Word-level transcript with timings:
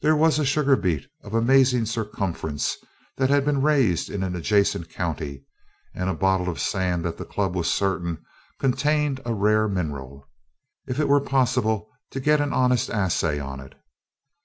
There 0.00 0.16
was 0.16 0.40
a 0.40 0.44
sugar 0.44 0.74
beet 0.74 1.06
of 1.22 1.32
amazing 1.32 1.86
circumference 1.86 2.76
that 3.18 3.30
had 3.30 3.44
been 3.44 3.62
raised 3.62 4.10
in 4.10 4.24
an 4.24 4.34
adjacent 4.34 4.90
county, 4.90 5.44
and 5.94 6.10
a 6.10 6.14
bottle 6.16 6.48
of 6.48 6.58
sand 6.58 7.04
that 7.04 7.18
the 7.18 7.24
Club 7.24 7.54
was 7.54 7.70
certain 7.72 8.24
contained 8.58 9.20
a 9.24 9.32
rare 9.32 9.68
mineral, 9.68 10.28
if 10.88 10.98
it 10.98 11.06
were 11.06 11.20
possible 11.20 11.88
to 12.10 12.18
get 12.18 12.40
an 12.40 12.52
honest 12.52 12.90
assay 12.90 13.38
on 13.38 13.60
it. 13.60 13.76